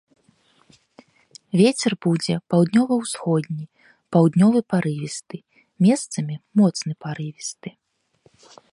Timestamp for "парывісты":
4.75-5.37, 7.07-7.69